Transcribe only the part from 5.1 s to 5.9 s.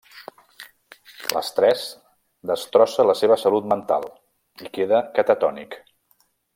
catatònic.